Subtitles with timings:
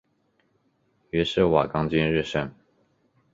[1.11, 2.51] 于是瓦岗军日盛。